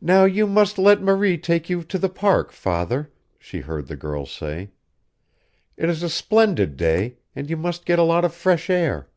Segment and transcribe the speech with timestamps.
[0.00, 4.24] "Now you must let Marie take you to the Park, father," he heard the girl
[4.24, 4.70] say.
[5.76, 9.10] "It is a splendid day, and you must get a lot of fresh air.